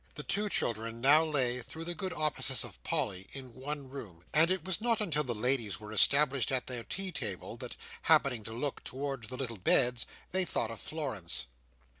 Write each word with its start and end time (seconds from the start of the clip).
The 0.15 0.23
two 0.23 0.49
children 0.49 0.99
now 0.99 1.23
lay, 1.23 1.61
through 1.61 1.83
the 1.85 1.93
good 1.93 2.11
offices 2.11 2.63
of 2.63 2.81
Polly, 2.83 3.27
in 3.33 3.53
one 3.53 3.87
room; 3.87 4.23
and 4.33 4.49
it 4.49 4.65
was 4.65 4.81
not 4.81 4.99
until 4.99 5.23
the 5.23 5.35
ladies 5.35 5.79
were 5.79 5.91
established 5.91 6.51
at 6.51 6.65
their 6.65 6.83
tea 6.83 7.11
table 7.11 7.55
that, 7.57 7.75
happening 8.01 8.43
to 8.45 8.51
look 8.51 8.83
towards 8.83 9.27
the 9.27 9.37
little 9.37 9.59
beds, 9.59 10.07
they 10.31 10.43
thought 10.43 10.71
of 10.71 10.79
Florence. 10.79 11.45